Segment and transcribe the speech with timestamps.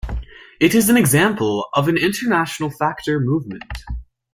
[0.59, 3.83] It is an example of an international factor movement.